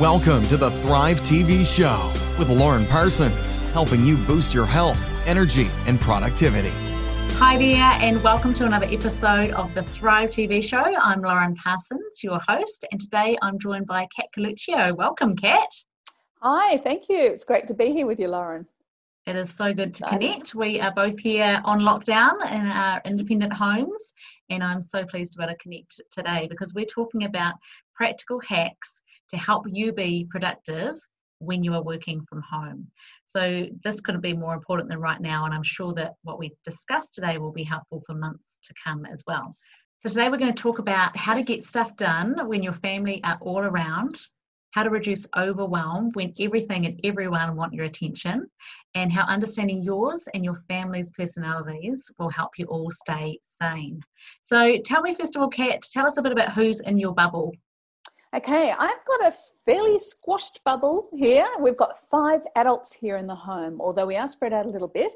[0.00, 5.70] Welcome to the Thrive TV show with Lauren Parsons, helping you boost your health, energy,
[5.86, 6.68] and productivity.
[7.38, 10.84] Hi there, and welcome to another episode of the Thrive TV show.
[11.00, 14.94] I'm Lauren Parsons, your host, and today I'm joined by Kat Coluccio.
[14.94, 15.70] Welcome, Kat.
[16.42, 17.16] Hi, thank you.
[17.16, 18.66] It's great to be here with you, Lauren.
[19.26, 20.54] It is so good to connect.
[20.54, 24.12] We are both here on lockdown in our independent homes,
[24.50, 27.54] and I'm so pleased to be able to connect today because we're talking about
[27.94, 29.00] practical hacks
[29.30, 30.96] to help you be productive
[31.38, 32.88] when you are working from home.
[33.26, 36.52] So, this couldn't be more important than right now, and I'm sure that what we
[36.64, 39.54] discussed today will be helpful for months to come as well.
[40.00, 43.20] So, today we're going to talk about how to get stuff done when your family
[43.24, 44.18] are all around,
[44.70, 48.46] how to reduce overwhelm when everything and everyone want your attention,
[48.94, 54.00] and how understanding yours and your family's personalities will help you all stay sane.
[54.44, 57.12] So, tell me first of all, Kat, tell us a bit about who's in your
[57.12, 57.52] bubble
[58.36, 61.46] Okay, I've got a fairly squashed bubble here.
[61.58, 64.88] We've got five adults here in the home, although we are spread out a little
[64.88, 65.10] bit.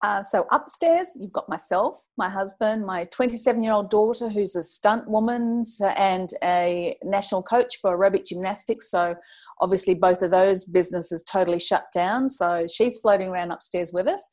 [0.00, 4.62] Uh, so upstairs, you've got myself, my husband, my 27 year old daughter, who's a
[4.62, 5.62] stunt woman
[5.96, 8.90] and a national coach for aerobic gymnastics.
[8.90, 9.16] So
[9.60, 12.30] obviously, both of those businesses totally shut down.
[12.30, 14.26] So she's floating around upstairs with us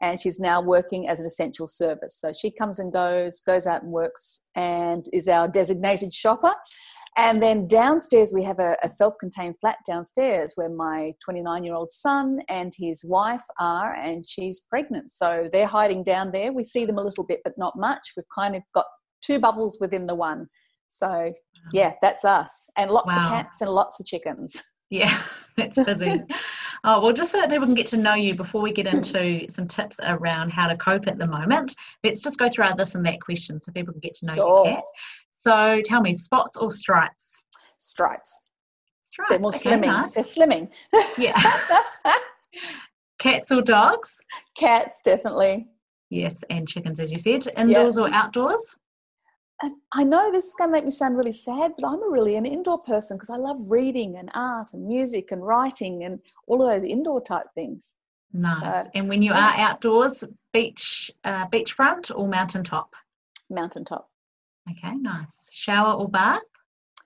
[0.00, 2.18] and she's now working as an essential service.
[2.20, 6.54] So she comes and goes, goes out and works, and is our designated shopper.
[7.18, 11.74] And then downstairs, we have a, a self contained flat downstairs where my 29 year
[11.74, 15.10] old son and his wife are, and she's pregnant.
[15.10, 16.52] So they're hiding down there.
[16.52, 18.12] We see them a little bit, but not much.
[18.16, 18.84] We've kind of got
[19.22, 20.48] two bubbles within the one.
[20.88, 21.32] So,
[21.72, 22.68] yeah, that's us.
[22.76, 23.22] And lots wow.
[23.22, 24.62] of cats and lots of chickens.
[24.90, 25.22] Yeah,
[25.56, 26.22] that's busy.
[26.84, 29.46] oh, well, just so that people can get to know you before we get into
[29.50, 32.94] some tips around how to cope at the moment, let's just go through our this
[32.94, 34.66] and that question so people can get to know sure.
[34.66, 34.84] you, Kat.
[35.30, 37.42] So tell me, spots or stripes?
[37.78, 38.40] Stripes.
[39.04, 39.30] Stripes.
[39.30, 39.86] They're more okay, slimming.
[39.86, 40.14] Nice.
[40.14, 40.70] They're slimming.
[41.18, 41.40] Yeah.
[43.18, 44.20] Cats or dogs?
[44.56, 45.66] Cats, definitely.
[46.10, 47.46] Yes, and chickens, as you said.
[47.56, 48.06] Indoors yep.
[48.06, 48.76] or outdoors?
[49.92, 52.36] I know this is going to make me sound really sad, but I'm a really
[52.36, 56.62] an indoor person because I love reading and art and music and writing and all
[56.62, 57.94] of those indoor type things.
[58.32, 58.86] Nice.
[58.94, 59.48] and when you yeah.
[59.48, 62.94] are outdoors, beach, uh, beachfront or mountaintop?
[63.48, 64.10] Mountaintop.
[64.70, 65.48] Okay, nice.
[65.50, 66.42] Shower or bath?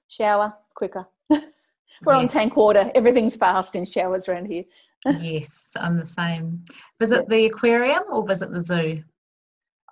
[0.08, 1.06] Shower, quicker.
[1.30, 2.20] We're yes.
[2.22, 2.90] on tank water.
[2.96, 4.64] Everything's fast in showers around here.
[5.20, 6.64] yes, I'm the same.
[6.98, 9.04] Visit the aquarium or visit the zoo?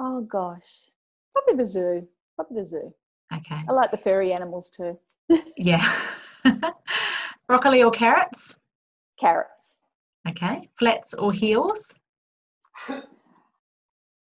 [0.01, 0.91] Oh gosh,
[1.33, 2.09] probably the zoo.
[2.39, 2.95] Probably the zoo.
[3.35, 3.63] Okay.
[3.69, 4.97] I like the furry animals too.
[5.57, 5.85] yeah.
[7.49, 8.61] Broccoli or carrots?
[9.19, 9.81] Carrots.
[10.29, 10.71] Okay.
[10.79, 11.95] Flats or heels?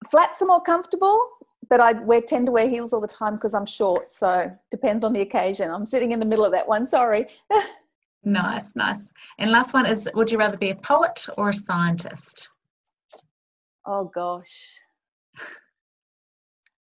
[0.08, 1.28] Flats are more comfortable
[1.68, 4.10] but I wear tend to wear heels all the time because I'm short.
[4.10, 5.70] So depends on the occasion.
[5.70, 6.84] I'm sitting in the middle of that one.
[6.84, 7.26] Sorry.
[8.24, 9.10] nice, nice.
[9.38, 12.50] And last one is: Would you rather be a poet or a scientist?
[13.86, 14.68] Oh gosh.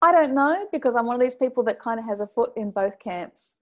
[0.04, 2.52] I don't know because I'm one of these people that kind of has a foot
[2.56, 3.54] in both camps.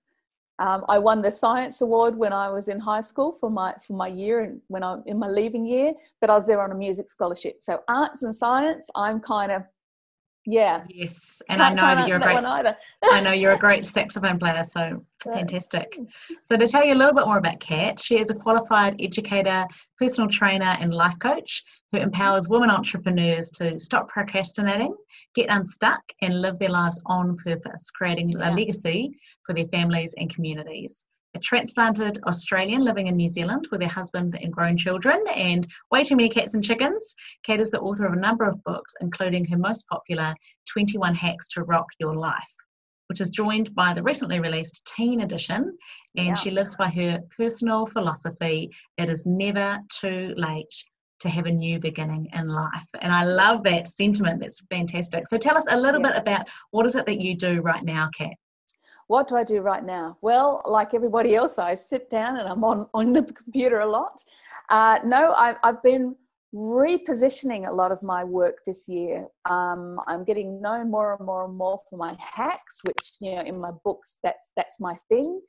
[0.58, 3.92] Um, I won the science award when I was in high school for my for
[3.92, 6.75] my year and when I'm in my leaving year, but I was there on a
[6.75, 7.62] music scholarship.
[7.62, 9.62] So arts and science, I'm kind of
[10.44, 10.84] yeah.
[10.88, 12.75] Yes and can't, i know that you're a great
[13.12, 15.97] i know you're a great saxophone player so fantastic.
[16.44, 19.66] So to tell you a little bit more about kat she is a qualified educator
[19.98, 24.94] personal trainer and life coach who empowers women entrepreneurs to stop procrastinating
[25.34, 28.53] get unstuck and live their lives on purpose creating yeah.
[28.53, 29.10] a legacy
[29.47, 34.38] for their families and communities a transplanted Australian living in New Zealand with her husband
[34.41, 37.15] and grown children, and way too many cats and chickens.
[37.44, 40.34] Kat is the author of a number of books, including her most popular
[40.71, 42.54] 21 Hacks to Rock Your Life,
[43.06, 45.76] which is joined by the recently released teen edition.
[46.16, 46.34] And yeah.
[46.34, 50.75] she lives by her personal philosophy it is never too late
[51.21, 52.87] to have a new beginning in life.
[53.00, 54.41] And I love that sentiment.
[54.41, 55.28] That's fantastic.
[55.28, 56.09] So tell us a little yeah.
[56.09, 58.32] bit about what is it that you do right now, Kat?
[59.12, 60.17] What do I do right now?
[60.23, 64.25] Well, like everybody else, I sit down and I'm on, on the computer a lot.
[64.71, 66.16] Uh, no, I, I've been
[66.54, 69.27] repositioning a lot of my work this year.
[69.45, 73.42] Um, I'm getting known more and more and more for my hacks, which you know
[73.42, 75.42] in my books that's that's my thing.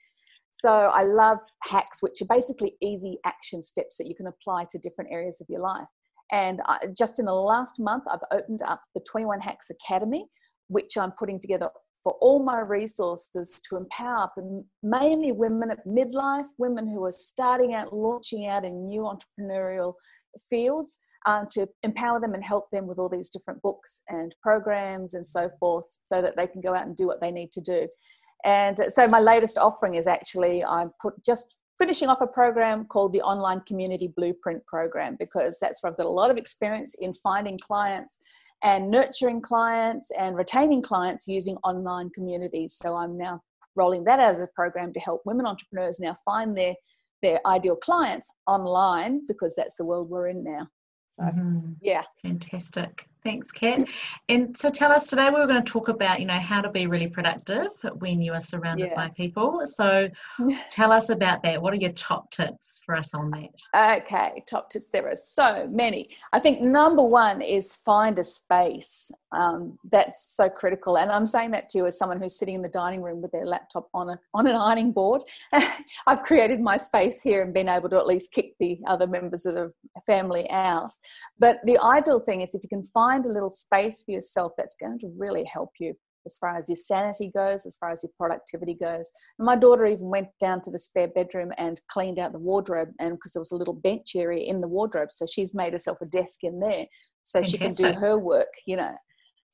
[0.52, 4.78] So I love hacks, which are basically easy action steps that you can apply to
[4.78, 5.88] different areas of your life.
[6.34, 10.26] And I, just in the last month, I've opened up the 21 Hacks Academy,
[10.68, 11.70] which I'm putting together
[12.04, 14.30] for all my resources to empower
[14.82, 19.94] mainly women at midlife, women who are starting out, launching out in new entrepreneurial
[20.50, 25.14] fields, um, to empower them and help them with all these different books and programs
[25.14, 27.62] and so forth so that they can go out and do what they need to
[27.62, 27.88] do.
[28.44, 33.14] And so my latest offering is actually I'm put just finishing off a program called
[33.14, 37.14] the Online Community Blueprint Program because that's where I've got a lot of experience in
[37.14, 38.20] finding clients
[38.64, 42.78] and nurturing clients and retaining clients using online communities.
[42.82, 43.42] So I'm now
[43.76, 46.76] rolling that as a program to help women entrepreneurs now find their
[47.22, 50.68] their ideal clients online because that's the world we're in now.
[51.08, 51.74] So mm-hmm.
[51.82, 53.08] yeah, fantastic.
[53.24, 53.88] Thanks, Kat.
[54.28, 56.70] And so tell us today we are going to talk about, you know, how to
[56.70, 58.96] be really productive when you are surrounded yeah.
[58.96, 59.62] by people.
[59.66, 60.10] So
[60.72, 61.62] tell us about that.
[61.62, 64.02] What are your top tips for us on that?
[64.02, 64.88] Okay, top tips.
[64.88, 66.10] There are so many.
[66.34, 69.10] I think number one is find a space.
[69.32, 70.98] Um, that's so critical.
[70.98, 73.32] And I'm saying that to you as someone who's sitting in the dining room with
[73.32, 75.24] their laptop on a on an ironing board.
[76.08, 79.46] I've created my space here and been able to at least kick the other members
[79.46, 79.72] of the
[80.06, 80.92] family out.
[81.40, 84.54] But the ideal thing is if you can find find a little space for yourself
[84.58, 85.94] that's going to really help you
[86.26, 89.12] as far as your sanity goes, as far as your productivity goes.
[89.38, 92.90] And my daughter even went down to the spare bedroom and cleaned out the wardrobe,
[93.00, 96.00] and because there was a little bench area in the wardrobe, so she's made herself
[96.02, 96.86] a desk in there
[97.24, 98.96] so she can do her work, you know.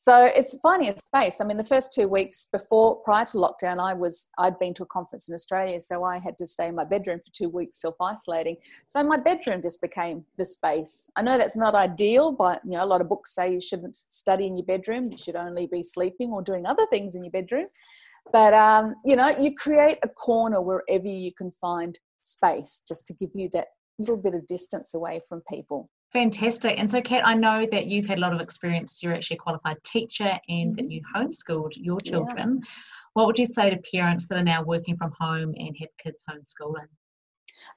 [0.02, 1.42] So it's finding a space.
[1.42, 4.84] I mean, the first two weeks before, prior to lockdown, I was I'd been to
[4.84, 7.82] a conference in Australia, so I had to stay in my bedroom for two weeks,
[7.82, 8.56] self isolating.
[8.88, 11.10] So my bedroom just became the space.
[11.18, 13.98] I know that's not ideal, but you know, a lot of books say you shouldn't
[13.98, 15.12] study in your bedroom.
[15.12, 17.68] You should only be sleeping or doing other things in your bedroom.
[18.32, 23.14] But um, you know, you create a corner wherever you can find space, just to
[23.16, 23.68] give you that
[23.98, 25.90] little bit of distance away from people.
[26.12, 26.80] Fantastic.
[26.80, 29.04] And so, Kat, I know that you've had a lot of experience.
[29.04, 30.92] You're actually a qualified teacher and that mm-hmm.
[30.92, 32.62] you homeschooled your children.
[32.62, 32.70] Yeah.
[33.14, 36.24] What would you say to parents that are now working from home and have kids
[36.30, 36.88] homeschooling?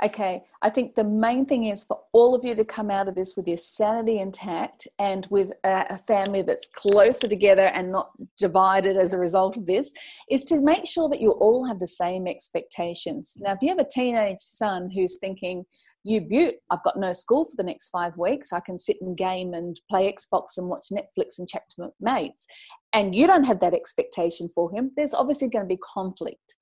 [0.02, 3.14] Okay, I think the main thing is for all of you to come out of
[3.14, 8.10] this with your sanity intact and with a, a, family that's closer together and not
[8.38, 9.92] divided as a result of this,
[10.30, 13.36] is to make sure that you all have the same expectations.
[13.40, 15.64] Now, if you have a teenage son who's thinking,
[16.04, 18.52] you beaut, I've got no school for the next five weeks.
[18.52, 22.14] I can sit and game and play Xbox and watch Netflix and chat to my
[22.14, 22.46] mates.
[22.92, 24.90] And you don't have that expectation for him.
[24.96, 26.56] There's obviously going to be conflict.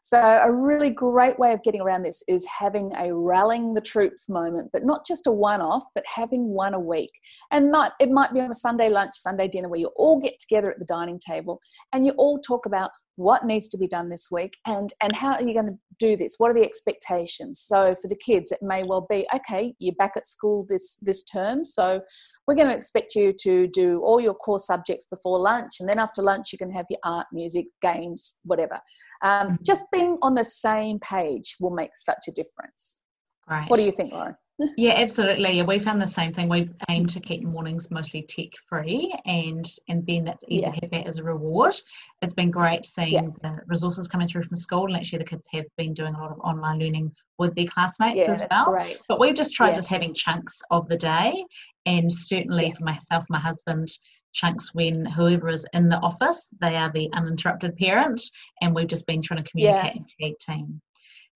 [0.00, 4.28] So, a really great way of getting around this is having a rallying the troops
[4.28, 7.10] moment, but not just a one off, but having one a week.
[7.50, 10.70] And it might be on a Sunday lunch, Sunday dinner, where you all get together
[10.70, 11.60] at the dining table
[11.92, 15.34] and you all talk about what needs to be done this week and and how
[15.34, 16.36] are you going to do this?
[16.38, 17.60] What are the expectations?
[17.60, 21.22] So for the kids it may well be okay you're back at school this this
[21.24, 22.00] term so
[22.46, 25.98] we're going to expect you to do all your core subjects before lunch and then
[25.98, 28.80] after lunch you can have your art music games whatever.
[29.22, 29.54] Um, mm-hmm.
[29.64, 33.00] just being on the same page will make such a difference.
[33.48, 34.36] Right what do you think lauren
[34.76, 35.52] yeah absolutely.
[35.52, 36.48] Yeah we found the same thing.
[36.48, 40.72] We aim to keep mornings mostly tech free and and then it's easy yeah.
[40.72, 41.74] to have that as a reward.
[42.20, 43.28] It's been great seeing yeah.
[43.42, 46.32] the resources coming through from school and actually the kids have been doing a lot
[46.32, 48.66] of online learning with their classmates yeah, as well.
[48.66, 48.98] great.
[49.08, 51.44] but we've just tried just having chunks of the day
[51.86, 53.88] and certainly for myself my husband
[54.32, 58.22] chunks when whoever is in the office they are the uninterrupted parent
[58.60, 60.80] and we've just been trying to communicate and tag team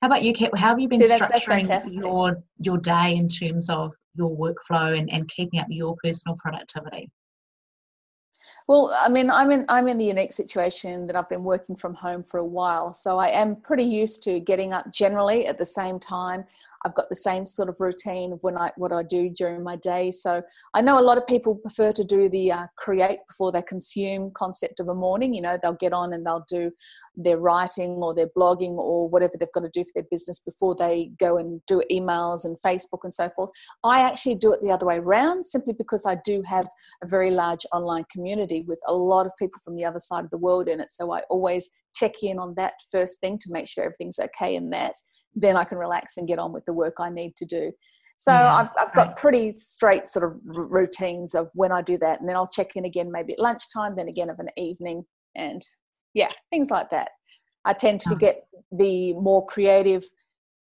[0.02, 0.50] how about you, Kat?
[0.56, 5.10] How have you been structuring that's your your day in terms of your workflow and,
[5.10, 7.10] and keeping up your personal productivity?
[8.68, 11.94] Well, I mean, I'm in I'm in the unique situation that I've been working from
[11.94, 15.66] home for a while, so I am pretty used to getting up generally at the
[15.66, 16.44] same time.
[16.84, 19.76] I've got the same sort of routine of when I what I do during my
[19.76, 20.10] day.
[20.10, 20.42] So
[20.74, 24.32] I know a lot of people prefer to do the uh, create before they consume
[24.32, 25.32] concept of a morning.
[25.32, 26.72] You know, they'll get on and they'll do
[27.16, 30.74] their writing or their blogging or whatever they've got to do for their business before
[30.74, 33.50] they go and do emails and Facebook and so forth.
[33.84, 36.66] I actually do it the other way around simply because I do have
[37.02, 40.30] a very large online community with a lot of people from the other side of
[40.30, 40.90] the world in it.
[40.90, 44.70] So I always check in on that first thing to make sure everything's okay in
[44.70, 44.94] that
[45.36, 47.70] then I can relax and get on with the work I need to do.
[48.16, 49.16] So yeah, I've, I've got right.
[49.16, 52.86] pretty straight sort of routines of when I do that, and then I'll check in
[52.86, 55.04] again maybe at lunchtime, then again of an evening,
[55.34, 55.62] and
[56.16, 57.10] yeah, things like that.
[57.66, 58.16] I tend to oh.
[58.16, 60.02] get the more creative,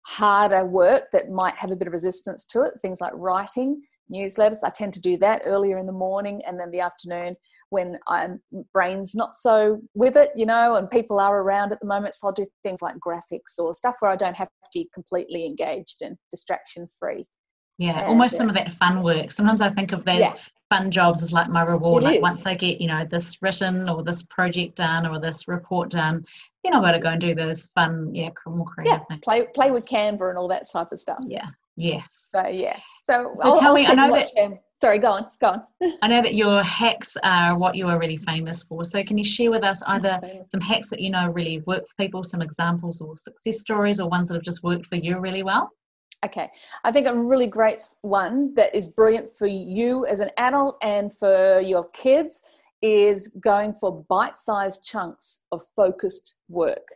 [0.07, 3.83] harder work that might have a bit of resistance to it, things like writing
[4.13, 4.65] newsletters.
[4.65, 7.37] I tend to do that earlier in the morning and then the afternoon
[7.69, 8.41] when I'm
[8.73, 12.15] brain's not so with it, you know, and people are around at the moment.
[12.15, 15.45] So I'll do things like graphics or stuff where I don't have to be completely
[15.45, 17.27] engaged and distraction free.
[17.77, 19.31] Yeah, and, almost uh, some of that fun work.
[19.33, 20.33] Sometimes I think of those yeah.
[20.73, 22.02] Fun jobs is like my reward.
[22.02, 22.23] It like is.
[22.23, 26.25] once I get, you know, this written or this project done or this report done,
[26.64, 29.21] then I'm going to go and do those fun, yeah, more creative yeah, things.
[29.23, 31.19] Play play with Canva and all that type of stuff.
[31.26, 32.29] Yeah, Yes.
[32.31, 32.79] So yeah.
[33.02, 34.29] So, so I'll, tell I'll me, I know that.
[34.37, 34.59] Them.
[34.81, 35.26] Sorry, go on.
[35.41, 35.62] Go on.
[36.02, 38.85] I know that your hacks are what you are really famous for.
[38.85, 41.95] So can you share with us either some hacks that you know really work for
[41.99, 45.43] people, some examples or success stories, or ones that have just worked for you really
[45.43, 45.71] well?
[46.25, 46.50] Okay,
[46.85, 51.12] I think a really great one that is brilliant for you as an adult and
[51.12, 52.43] for your kids
[52.81, 56.87] is going for bite sized chunks of focused work.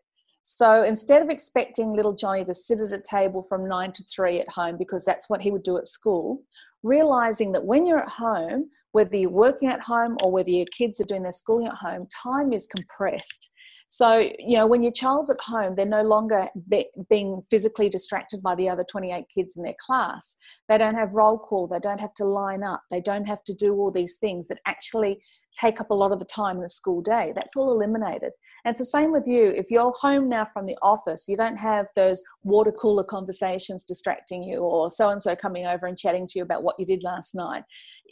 [0.43, 4.39] So instead of expecting little Johnny to sit at a table from nine to three
[4.39, 6.45] at home, because that's what he would do at school,
[6.85, 11.01] realizing that when you're at home, whether you're working at home or whether your kids
[11.01, 13.51] are doing their schooling at home, time is compressed.
[13.89, 18.43] So, you know, when your child's at home, they're no longer be, being physically distracted
[18.43, 20.37] by the other 28 kids in their class.
[20.69, 23.55] They don't have roll call, they don't have to line up, they don't have to
[23.55, 25.23] do all these things that actually
[25.59, 27.33] take up a lot of the time in the school day.
[27.35, 28.33] That's all eliminated.
[28.65, 29.51] And it's the same with you.
[29.51, 34.43] If you're home now from the office, you don't have those water cooler conversations distracting
[34.43, 37.03] you or so and so coming over and chatting to you about what you did
[37.03, 37.65] last night.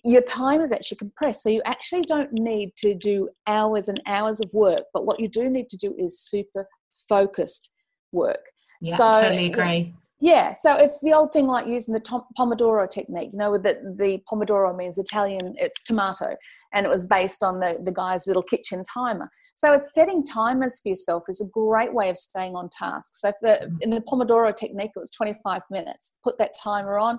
[0.05, 1.43] Your time is actually compressed.
[1.43, 5.29] So you actually don't need to do hours and hours of work, but what you
[5.29, 6.67] do need to do is super
[7.09, 7.73] focused
[8.13, 8.51] work.
[8.81, 9.95] Yeah, so, totally agree.
[10.25, 13.35] Yeah, so it's the old thing like using the tom- Pomodoro technique.
[13.35, 16.35] You know, that the Pomodoro means Italian, it's tomato,
[16.73, 19.29] and it was based on the, the guy's little kitchen timer.
[19.55, 23.11] So it's setting timers for yourself is a great way of staying on task.
[23.17, 23.77] So the, mm-hmm.
[23.83, 26.13] in the Pomodoro technique, it was 25 minutes.
[26.25, 27.19] Put that timer on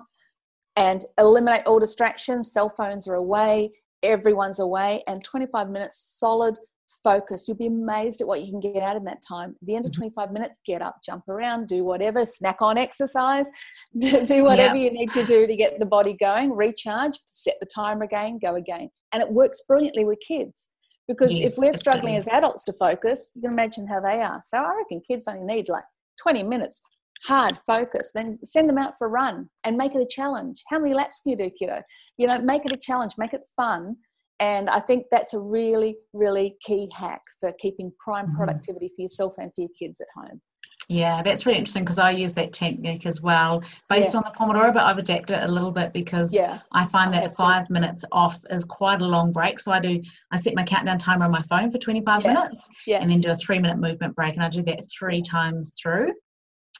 [0.74, 2.52] and eliminate all distractions.
[2.52, 3.70] Cell phones are away,
[4.02, 6.58] everyone's away, and 25 minutes solid
[7.02, 7.46] focus.
[7.46, 9.50] You'll be amazed at what you can get out in that time.
[9.60, 10.02] At the end of mm-hmm.
[10.02, 13.48] 25 minutes, get up, jump around, do whatever, snack on exercise,
[13.98, 18.04] do whatever you need to do to get the body going, recharge, set the timer
[18.04, 18.90] again, go again.
[19.12, 20.70] And it works brilliantly with kids.
[21.08, 24.40] Because yes, if we're struggling as adults to focus, you can imagine how they are.
[24.42, 25.84] So I reckon kids only need like
[26.20, 26.82] 20 minutes
[27.24, 30.78] hard focus then send them out for a run and make it a challenge how
[30.78, 31.82] many laps can you do kiddo
[32.18, 33.96] you know make it a challenge make it fun
[34.40, 38.36] and I think that's a really, really key hack for keeping prime mm-hmm.
[38.36, 40.40] productivity for yourself and for your kids at home.
[40.88, 44.18] Yeah, that's really interesting because I use that technique as well based yeah.
[44.18, 47.34] on the Pomodoro, but I've adapted it a little bit because yeah, I find that
[47.34, 47.72] five to.
[47.72, 49.58] minutes off is quite a long break.
[49.58, 50.00] So I do,
[50.30, 52.34] I set my countdown timer on my phone for 25 yeah.
[52.34, 54.34] minutes and then do a three minute movement break.
[54.34, 56.12] And I do that three times through.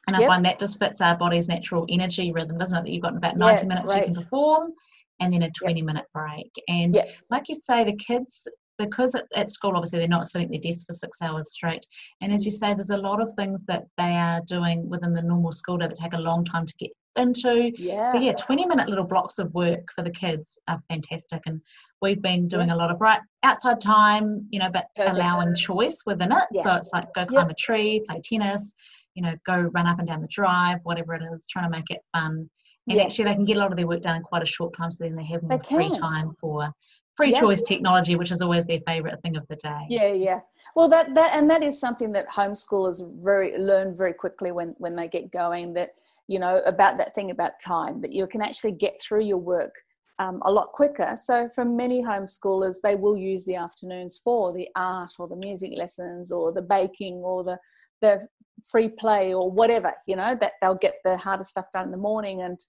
[0.07, 0.29] And I yep.
[0.29, 2.83] find that just fits our body's natural energy rhythm, doesn't it?
[2.83, 4.07] That you've got about 90 minutes great.
[4.07, 4.71] you can perform
[5.19, 5.85] and then a 20 yep.
[5.85, 6.51] minute break.
[6.67, 7.09] And yep.
[7.29, 8.47] like you say, the kids,
[8.77, 11.85] because at, at, school, obviously, they're not sitting at their desk for six hours straight.
[12.21, 15.21] And as you say, there's a lot of things that they are doing within the
[15.21, 17.71] normal school day that take a long time to get into.
[17.77, 18.11] Yeah.
[18.11, 21.41] So, yeah, 20 minute little blocks of work for the kids are fantastic.
[21.47, 21.61] And
[22.01, 22.75] we've been doing yeah.
[22.75, 25.15] a lot of right outside time, you know, but Perfect.
[25.15, 26.43] allowing choice within it.
[26.51, 26.63] Yeah.
[26.63, 28.73] So it's like go climb a tree, play tennis,
[29.15, 31.89] you know, go run up and down the drive, whatever it is, trying to make
[31.89, 32.49] it fun
[32.87, 33.03] and yeah.
[33.03, 34.89] actually they can get a lot of their work done in quite a short time
[34.91, 36.71] so then they have more free time for
[37.15, 37.39] free yeah.
[37.39, 40.39] choice technology which is always their favorite thing of the day yeah yeah
[40.75, 44.95] well that that and that is something that homeschoolers very learn very quickly when when
[44.95, 45.91] they get going that
[46.27, 49.73] you know about that thing about time that you can actually get through your work
[50.19, 51.15] um, a lot quicker.
[51.15, 55.73] So, for many homeschoolers, they will use the afternoons for the art or the music
[55.75, 57.57] lessons or the baking or the
[58.01, 58.27] the
[58.71, 61.97] free play or whatever you know that they'll get the harder stuff done in the
[61.97, 62.59] morning and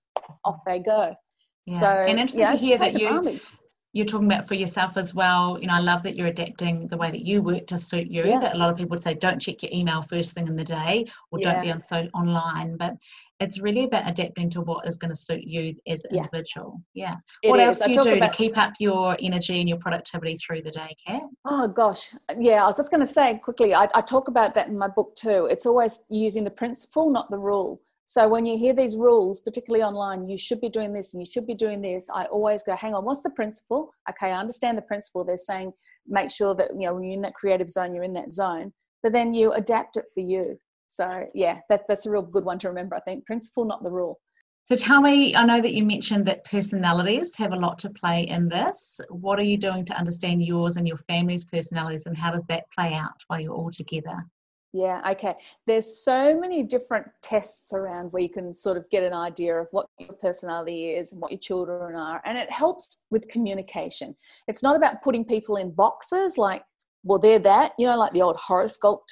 [0.44, 1.14] off they go.
[1.66, 1.80] Yeah.
[1.80, 3.40] so and interesting yeah, to hear that you
[3.94, 5.58] you're talking about for yourself as well.
[5.60, 8.24] You know i love that you're adapting the way that you work to suit you
[8.24, 8.38] yeah.
[8.40, 10.64] that a lot of people would say don't check your email first thing in the
[10.64, 12.76] day or don't be on so online.
[12.76, 12.94] But
[13.40, 16.22] it's really about adapting to what is going to suit you as an yeah.
[16.22, 16.82] individual.
[16.94, 17.16] Yeah.
[17.42, 17.80] It what is.
[17.80, 20.72] else do you do about, to keep up your energy and your productivity through the
[20.72, 21.22] day, Kat?
[21.44, 22.64] Oh gosh, yeah.
[22.64, 23.74] I was just going to say quickly.
[23.74, 25.46] I, I talk about that in my book too.
[25.50, 27.80] It's always using the principle, not the rule.
[28.04, 31.30] So when you hear these rules, particularly online, you should be doing this and you
[31.30, 32.08] should be doing this.
[32.12, 33.92] I always go, hang on, what's the principle?
[34.08, 35.24] Okay, I understand the principle.
[35.24, 35.72] They're saying
[36.06, 38.72] make sure that you know when you're in that creative zone, you're in that zone.
[39.02, 40.56] But then you adapt it for you.
[40.88, 42.96] So yeah, that, that's a real good one to remember.
[42.96, 44.18] I think principle, not the rule.
[44.64, 48.26] So tell me, I know that you mentioned that personalities have a lot to play
[48.28, 49.00] in this.
[49.08, 52.64] What are you doing to understand yours and your family's personalities, and how does that
[52.76, 54.16] play out while you're all together?
[54.74, 55.34] Yeah, okay.
[55.66, 59.68] There's so many different tests around where you can sort of get an idea of
[59.70, 64.14] what your personality is and what your children are, and it helps with communication.
[64.46, 66.62] It's not about putting people in boxes like,
[67.04, 69.08] well, they're that, you know, like the old horoscope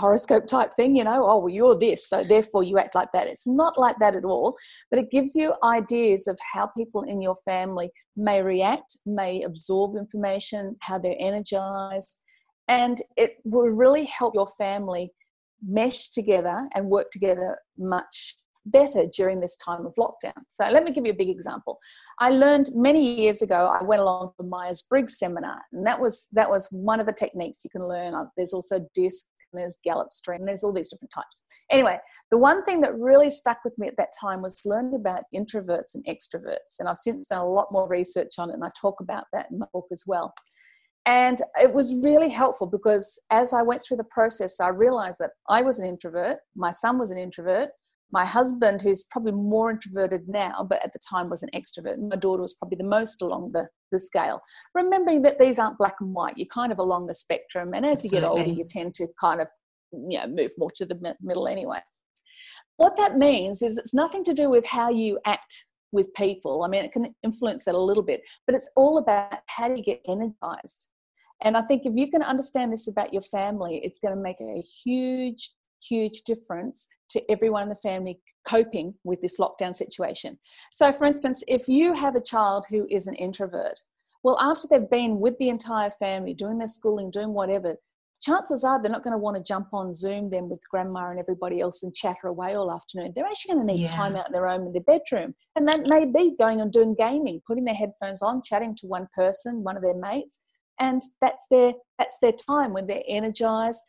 [0.00, 3.26] horoscope type thing, you know, oh, well, you're this, so therefore you act like that.
[3.26, 4.56] It's not like that at all,
[4.90, 9.96] but it gives you ideas of how people in your family may react, may absorb
[9.96, 12.18] information, how they're energized,
[12.68, 15.10] and it will really help your family
[15.66, 20.42] mesh together and work together much better during this time of lockdown.
[20.48, 21.78] So let me give you a big example.
[22.18, 23.74] I learned many years ago.
[23.80, 27.12] I went along to Myers Briggs seminar, and that was that was one of the
[27.12, 28.12] techniques you can learn.
[28.36, 31.42] There's also DISC, there's Gallup Stream, there's all these different types.
[31.70, 31.98] Anyway,
[32.30, 35.94] the one thing that really stuck with me at that time was learning about introverts
[35.94, 39.00] and extroverts, and I've since done a lot more research on it, and I talk
[39.00, 40.34] about that in my book as well.
[41.06, 45.30] And it was really helpful because as I went through the process, I realized that
[45.48, 47.70] I was an introvert, my son was an introvert,
[48.12, 51.98] my husband, who's probably more introverted now, but at the time was an extrovert.
[51.98, 54.40] My daughter was probably the most along the, the scale.
[54.74, 57.72] Remembering that these aren't black and white, you're kind of along the spectrum.
[57.74, 58.16] And as Absolutely.
[58.16, 59.48] you get older, you tend to kind of
[59.92, 61.78] you know, move more to the middle anyway.
[62.76, 66.62] What that means is it's nothing to do with how you act with people.
[66.62, 69.74] I mean, it can influence that a little bit, but it's all about how do
[69.74, 70.88] you get energized.
[71.42, 74.40] And I think if you can understand this about your family, it's going to make
[74.40, 80.38] a huge, huge difference to everyone in the family coping with this lockdown situation.
[80.72, 83.80] So, for instance, if you have a child who is an introvert,
[84.22, 87.76] well, after they've been with the entire family, doing their schooling, doing whatever,
[88.20, 91.18] chances are they're not going to want to jump on Zoom then with grandma and
[91.18, 93.12] everybody else and chatter away all afternoon.
[93.14, 93.96] They're actually going to need yeah.
[93.96, 95.34] time out in their own in their bedroom.
[95.56, 99.08] And that may be going and doing gaming, putting their headphones on, chatting to one
[99.14, 100.40] person, one of their mates.
[100.78, 103.82] And that's their that's their time when they're energized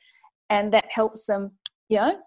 [0.50, 1.52] and that helps them,
[1.90, 2.18] you know,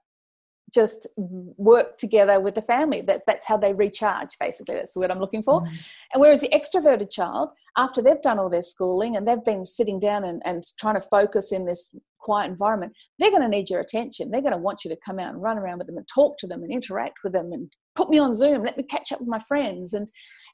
[0.74, 3.00] just work together with the family.
[3.00, 4.36] That that's how they recharge.
[4.40, 5.62] Basically, that's the word I'm looking for.
[5.62, 5.68] Mm.
[6.12, 9.98] And whereas the extroverted child, after they've done all their schooling and they've been sitting
[9.98, 13.80] down and, and trying to focus in this quiet environment, they're going to need your
[13.80, 14.30] attention.
[14.30, 16.38] They're going to want you to come out and run around with them and talk
[16.38, 18.64] to them and interact with them and put me on Zoom.
[18.64, 19.94] Let me catch up with my friends.
[19.94, 20.10] And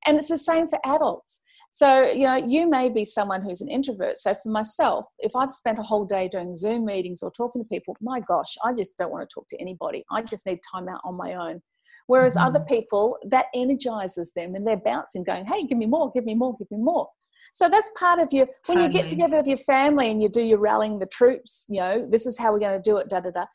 [0.07, 1.41] and it's the same for adults.
[1.73, 4.19] So, you know, you may be someone who's an introvert.
[4.19, 7.69] So, for myself, if I've spent a whole day doing Zoom meetings or talking to
[7.69, 10.05] people, my gosh, I just don't want to talk to anybody.
[10.11, 11.62] I just need time out on my own.
[12.09, 12.47] Whereas mm-hmm.
[12.47, 16.35] other people, that energizes them and they're bouncing, going, hey, give me more, give me
[16.35, 17.09] more, give me more.
[17.53, 18.87] So that's part of your, when totally.
[18.87, 22.07] you get together with your family and you do your rallying the troops, you know,
[22.11, 23.47] this is how we're going to do it, da da da.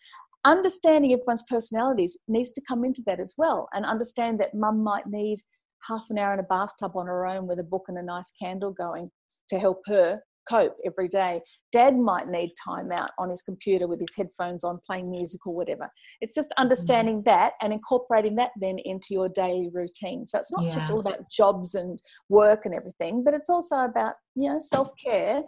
[0.46, 5.08] Understanding everyone's personalities needs to come into that as well and understand that mum might
[5.08, 5.40] need
[5.88, 8.32] half an hour in a bathtub on her own with a book and a nice
[8.32, 9.10] candle going
[9.50, 11.42] to help her cope every day.
[11.72, 15.56] Dad might need time out on his computer with his headphones on, playing music or
[15.56, 15.90] whatever.
[16.22, 16.62] It's just mm-hmm.
[16.62, 17.26] understanding mm.
[17.26, 20.26] that and incorporating that then into your daily routine.
[20.26, 20.72] So it's not yeah.
[20.72, 24.90] just all about jobs and work and everything, but it's also about, you know, self
[25.04, 25.44] care,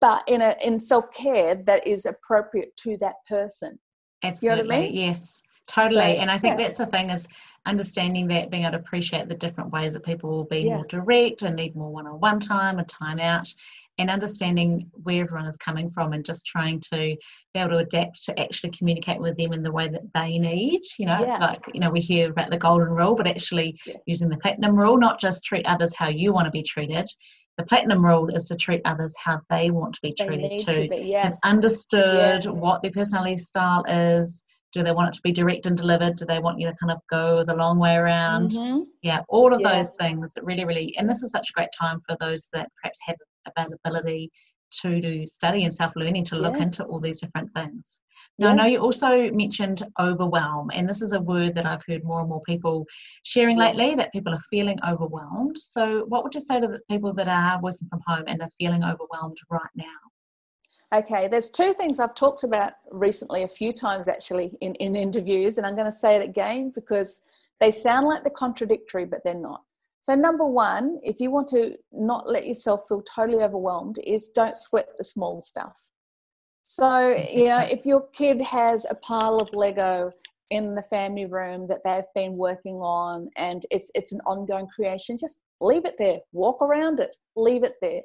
[0.00, 3.78] but in a in self care that is appropriate to that person.
[4.22, 4.58] Absolutely.
[4.58, 4.94] You know I mean?
[4.94, 5.42] Yes.
[5.66, 6.16] Totally.
[6.16, 6.66] So, and I think yeah.
[6.66, 7.28] that's the thing is
[7.66, 10.76] understanding that, being able to appreciate the different ways that people will be yeah.
[10.76, 13.52] more direct and need more one-on-one time and time out
[13.98, 16.96] and understanding where everyone is coming from and just trying to
[17.52, 20.80] be able to adapt to actually communicate with them in the way that they need.
[20.98, 21.32] You know, yeah.
[21.32, 23.96] it's like, you know, we hear about the golden rule, but actually yeah.
[24.06, 27.06] using the platinum rule, not just treat others how you want to be treated.
[27.58, 30.84] The platinum rule is to treat others how they want to be treated too.
[30.84, 31.34] To be, yeah.
[31.44, 32.46] understood yes.
[32.46, 36.24] what their personality style is, do they want it to be direct and delivered do
[36.24, 38.82] they want you to kind of go the long way around mm-hmm.
[39.02, 39.76] yeah all of yeah.
[39.76, 42.98] those things really really and this is such a great time for those that perhaps
[43.06, 43.16] have
[43.56, 44.30] availability
[44.70, 46.62] to do study and self-learning to look yeah.
[46.62, 48.00] into all these different things
[48.38, 48.52] now yeah.
[48.52, 52.20] i know you also mentioned overwhelm and this is a word that i've heard more
[52.20, 52.86] and more people
[53.24, 57.12] sharing lately that people are feeling overwhelmed so what would you say to the people
[57.12, 60.09] that are working from home and are feeling overwhelmed right now
[60.92, 65.56] Okay, there's two things I've talked about recently a few times actually in, in interviews,
[65.56, 67.20] and I'm going to say it again because
[67.60, 69.62] they sound like they're contradictory, but they're not.
[70.00, 74.56] So, number one, if you want to not let yourself feel totally overwhelmed, is don't
[74.56, 75.78] sweat the small stuff.
[76.62, 80.10] So, you know, if your kid has a pile of Lego
[80.50, 85.18] in the family room that they've been working on and it's it's an ongoing creation,
[85.18, 86.18] just leave it there.
[86.32, 87.14] Walk around it.
[87.36, 88.00] Leave it there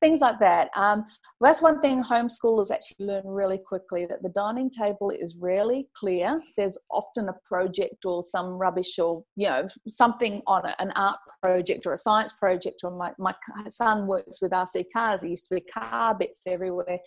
[0.00, 0.70] things like that.
[0.74, 1.04] Um,
[1.40, 6.40] that's one thing homeschoolers actually learn really quickly that the dining table is rarely clear.
[6.56, 11.18] There's often a project or some rubbish or, you know, something on it, an art
[11.42, 12.80] project or a science project.
[12.82, 13.34] Or my, my
[13.68, 15.22] son works with RC cars.
[15.22, 16.98] He used to be car bits everywhere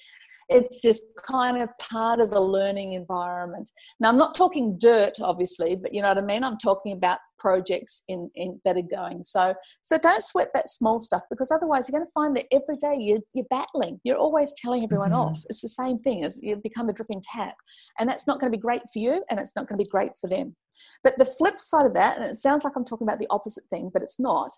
[0.49, 3.69] it's just kind of part of the learning environment.
[3.99, 6.43] Now, I'm not talking dirt, obviously, but you know what I mean?
[6.43, 9.23] I'm talking about projects in, in that are going.
[9.23, 12.77] So, so don't sweat that small stuff because otherwise you're going to find that every
[12.77, 13.99] day you're, you're battling.
[14.03, 15.32] You're always telling everyone mm-hmm.
[15.32, 15.43] off.
[15.49, 17.56] It's the same thing as you become a dripping tap.
[17.99, 19.89] And that's not going to be great for you and it's not going to be
[19.89, 20.56] great for them.
[21.03, 23.65] But the flip side of that, and it sounds like I'm talking about the opposite
[23.69, 24.51] thing, but it's not,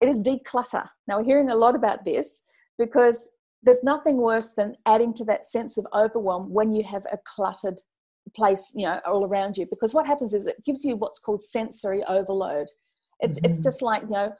[0.00, 0.88] it is declutter.
[1.06, 2.42] Now, we're hearing a lot about this
[2.78, 3.30] because
[3.64, 7.80] there's nothing worse than adding to that sense of overwhelm when you have a cluttered
[8.34, 11.42] place you know all around you because what happens is it gives you what's called
[11.42, 12.66] sensory overload
[13.20, 13.44] it's mm-hmm.
[13.44, 14.32] it's just like you know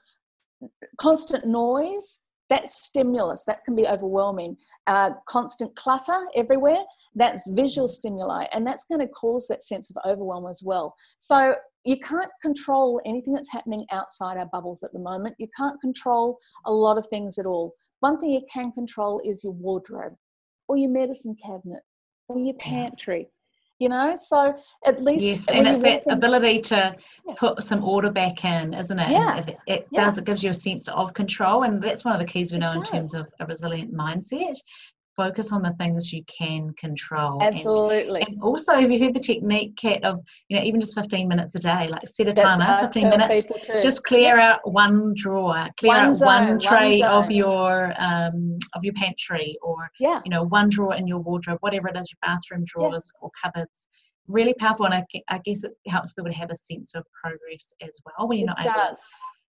[0.99, 2.21] constant noise
[2.55, 8.85] that's stimulus that can be overwhelming uh, constant clutter everywhere that's visual stimuli and that's
[8.85, 10.95] going to cause that sense of overwhelm as well.
[11.19, 15.35] So you can't control anything that's happening outside our bubbles at the moment.
[15.39, 17.75] You can't control a lot of things at all.
[18.01, 20.15] One thing you can control is your wardrobe
[20.69, 21.83] or your medicine cabinet
[22.29, 23.29] or your pantry
[23.79, 24.15] you know?
[24.15, 24.55] So
[24.87, 26.95] at least yes and it's that ability to
[27.27, 27.35] yeah.
[27.37, 29.11] put some order back in isn't it?
[29.11, 29.45] Yeah.
[29.67, 30.05] it, yeah.
[30.05, 32.59] does it gives you a sense of control and that's one of the keys we
[32.59, 34.57] know in terms of a resilient mindset
[35.17, 37.43] focus on the things you can control.
[37.43, 38.21] Absolutely.
[38.21, 41.29] And, and, also, have you heard the technique, Kat, of you know even just fifteen
[41.29, 43.47] minutes a day, like set a timer, fifteen minutes,
[43.83, 48.59] just clear out one drawer, clear one out zone, one tray one of your um,
[48.75, 50.21] of your pantry, or yeah.
[50.25, 53.21] you know one drawer in your wardrobe, whatever it is, your bathroom drawers yeah.
[53.21, 53.89] or cupboards.
[54.27, 57.75] Really powerful, and I, I, guess it helps people to have a sense of progress
[57.83, 59.07] as well when you're it not does.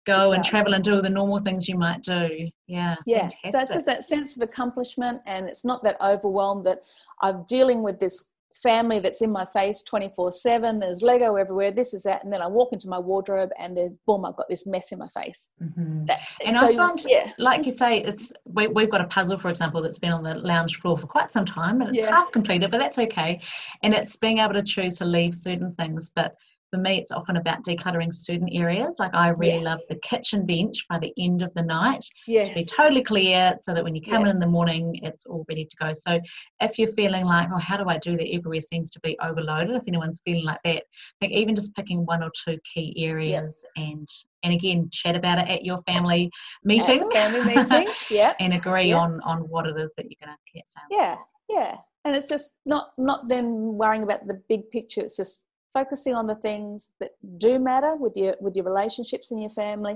[0.07, 2.49] Go and travel and do all the normal things you might do.
[2.65, 2.95] Yeah.
[3.05, 3.27] Yeah.
[3.43, 3.51] Fantastic.
[3.51, 6.79] So it's just that sense of accomplishment and it's not that overwhelmed that
[7.21, 8.23] I'm dealing with this
[8.63, 12.41] family that's in my face 24 7 there's lego everywhere this is that and then
[12.41, 15.49] i walk into my wardrobe and then boom i've got this mess in my face
[15.61, 16.05] mm-hmm.
[16.05, 19.37] that, and so, i find yeah like you say it's we, have got a puzzle
[19.37, 22.09] for example that's been on the lounge floor for quite some time and it's yeah.
[22.09, 23.39] half completed but that's okay
[23.83, 26.35] and it's being able to choose to leave certain things but
[26.69, 28.97] for me, it's often about decluttering certain areas.
[28.99, 29.63] Like I really yes.
[29.63, 32.49] love the kitchen bench by the end of the night yes.
[32.49, 34.31] to be totally clear so that when you come yes.
[34.31, 35.93] in in the morning, it's all ready to go.
[35.93, 36.19] So
[36.61, 38.33] if you're feeling like, oh, how do I do that?
[38.33, 39.75] Everywhere seems to be overloaded.
[39.75, 43.63] If anyone's feeling like that, I think even just picking one or two key areas
[43.75, 43.87] yep.
[43.87, 44.09] and
[44.43, 46.29] and again chat about it at your family
[46.63, 48.99] meeting, family meeting, yeah, and agree yep.
[48.99, 50.85] on on what it is that you're going to get down.
[50.91, 51.17] Yeah,
[51.49, 55.01] yeah, and it's just not not then worrying about the big picture.
[55.01, 55.45] It's just
[55.77, 59.95] focusing on the things that do matter with your with your relationships and your family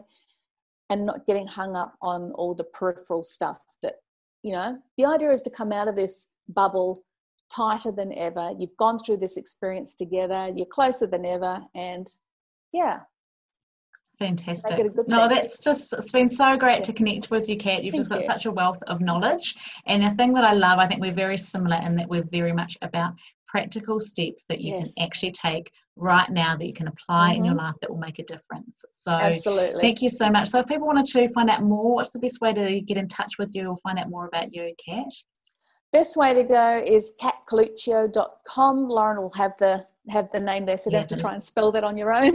[0.89, 3.95] and not getting hung up on all the peripheral stuff that
[4.43, 6.95] you know the idea is to come out of this bubble
[7.49, 12.11] tighter than ever you've gone through this experience together you're closer than ever and
[12.73, 12.99] yeah
[14.19, 14.95] Fantastic.
[15.07, 16.81] No, that's just, it's been so great yeah.
[16.83, 17.83] to connect with you, Kat.
[17.83, 18.27] You've Thank just got you.
[18.27, 19.55] such a wealth of knowledge.
[19.87, 22.51] And the thing that I love, I think we're very similar in that we're very
[22.51, 23.13] much about
[23.51, 24.93] practical steps that you yes.
[24.93, 27.37] can actually take right now that you can apply mm-hmm.
[27.37, 27.65] in your mm-hmm.
[27.65, 28.85] life that will make a difference.
[28.91, 29.81] So absolutely.
[29.81, 30.47] Thank you so much.
[30.47, 33.09] So if people wanted to find out more, what's the best way to get in
[33.09, 35.11] touch with you or find out more about you, Kat?
[35.91, 38.87] Best way to go is katcoluccio.com.
[38.87, 41.33] Lauren will have the have the name there, so you yeah, don't have to try
[41.33, 42.33] and spell that on your own.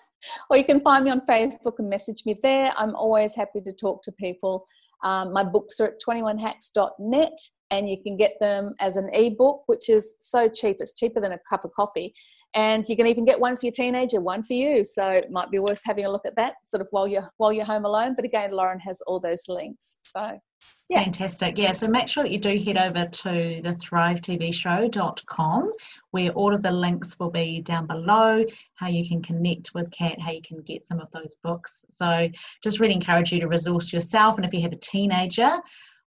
[0.50, 2.72] or you can find me on Facebook and message me there.
[2.76, 4.66] I'm always happy to talk to people.
[5.06, 7.38] Um, my books are at 21hacks.net
[7.70, 10.78] and you can get them as an ebook, which is so cheap.
[10.80, 12.12] It's cheaper than a cup of coffee.
[12.54, 14.82] And you can even get one for your teenager, one for you.
[14.82, 17.52] So it might be worth having a look at that sort of while you're while
[17.52, 18.14] you're home alone.
[18.16, 19.98] But again, Lauren has all those links.
[20.02, 20.40] So
[20.88, 21.02] yeah.
[21.02, 21.58] Fantastic.
[21.58, 21.72] Yeah.
[21.72, 25.72] So make sure that you do head over to the thrivetvshow.com
[26.12, 30.20] where all of the links will be down below, how you can connect with Kat,
[30.20, 31.84] how you can get some of those books.
[31.88, 32.28] So
[32.62, 34.36] just really encourage you to resource yourself.
[34.36, 35.58] And if you have a teenager,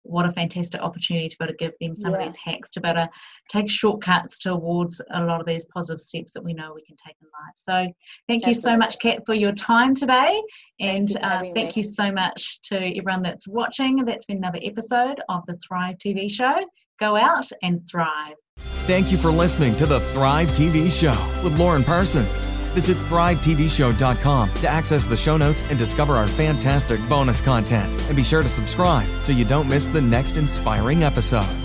[0.06, 2.20] what a fantastic opportunity to be able to give them some yeah.
[2.20, 3.10] of these hacks to be able to
[3.50, 7.16] take shortcuts towards a lot of these positive steps that we know we can take
[7.22, 7.54] in life.
[7.56, 7.74] So
[8.28, 8.50] thank Absolutely.
[8.50, 10.42] you so much, Kat, for your time today.
[10.80, 14.06] And thank, you, uh, thank you so much to everyone that's watching.
[14.06, 16.56] That's been another episode of the Thrive TV show.
[17.00, 18.36] Go out and thrive.
[18.88, 22.48] Thank you for listening to the Thrive TV show with Lauren Parsons.
[22.74, 27.96] Visit thrivetvshow.com to access the show notes and discover our fantastic bonus content.
[28.08, 31.65] And be sure to subscribe so you don't miss the next inspiring episode.